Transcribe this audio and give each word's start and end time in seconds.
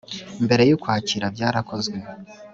mbere 0.45 0.61
yUkwakira 0.69 1.25
byarakozwe 1.35 1.97